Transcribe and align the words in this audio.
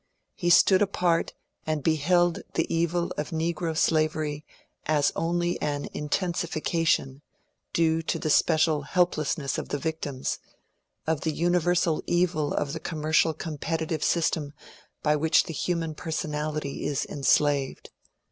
He 0.33 0.49
stood 0.49 0.81
apart 0.81 1.35
and 1.63 1.83
beheld 1.83 2.39
the 2.55 2.65
evil 2.73 3.13
of 3.19 3.29
negro 3.29 3.77
slavery 3.77 4.43
as 4.87 5.11
only 5.15 5.61
an 5.61 5.89
intensification, 5.93 7.21
due 7.71 8.01
to 8.01 8.17
the 8.17 8.31
special 8.31 8.83
helpless^ 8.85 9.37
ness 9.37 9.59
of 9.59 9.69
the 9.69 9.77
victims, 9.77 10.39
of 11.05 11.21
the 11.21 11.31
universal 11.31 12.01
evil 12.07 12.51
of 12.51 12.73
the 12.73 12.79
commercial 12.79 13.35
competitive 13.35 14.03
system 14.03 14.53
by 15.03 15.15
which 15.15 15.43
the 15.43 15.53
human 15.53 15.93
personality 15.93 16.83
is 16.83 17.05
en 17.07 17.21
slaved. 17.21 17.91